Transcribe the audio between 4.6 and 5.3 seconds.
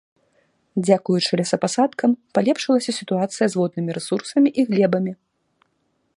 і глебамі.